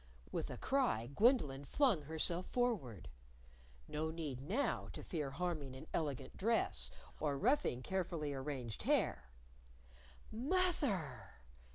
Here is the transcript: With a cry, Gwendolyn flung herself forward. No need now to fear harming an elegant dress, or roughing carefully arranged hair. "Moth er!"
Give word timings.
With 0.31 0.49
a 0.49 0.57
cry, 0.57 1.05
Gwendolyn 1.13 1.63
flung 1.63 2.01
herself 2.01 2.47
forward. 2.47 3.07
No 3.87 4.09
need 4.09 4.41
now 4.41 4.87
to 4.93 5.03
fear 5.03 5.29
harming 5.29 5.75
an 5.75 5.85
elegant 5.93 6.35
dress, 6.35 6.89
or 7.19 7.37
roughing 7.37 7.83
carefully 7.83 8.33
arranged 8.33 8.81
hair. 8.81 9.29
"Moth 10.31 10.81
er!" 10.81 11.35